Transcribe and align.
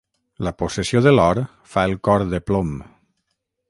La 0.47 0.53
possessió 0.61 1.03
de 1.07 1.13
l'or 1.15 1.43
fa 1.75 1.87
el 1.91 1.97
cor 2.09 2.29
de 2.35 2.43
plom. 2.49 2.77